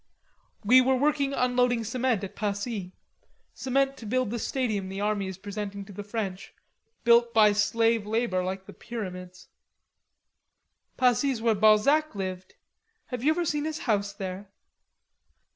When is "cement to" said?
3.53-4.07